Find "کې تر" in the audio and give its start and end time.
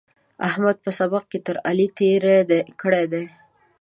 1.31-1.55